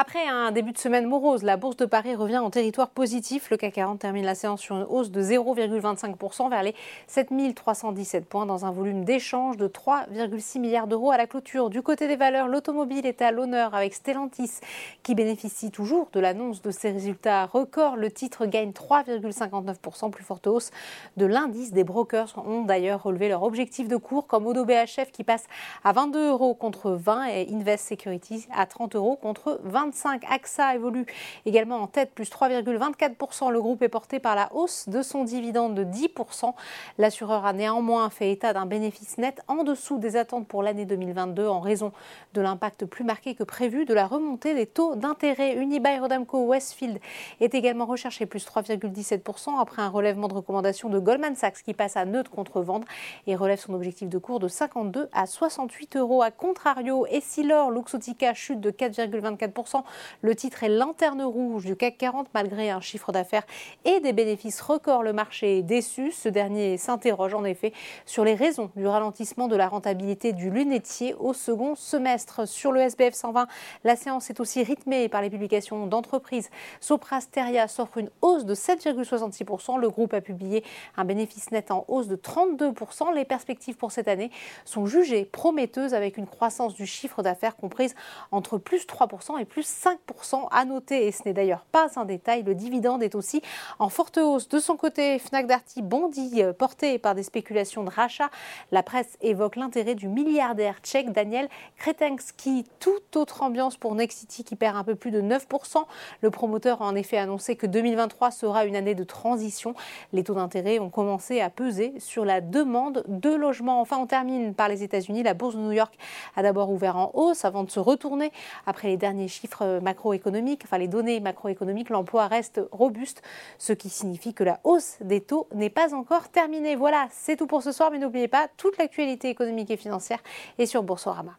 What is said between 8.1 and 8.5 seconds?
points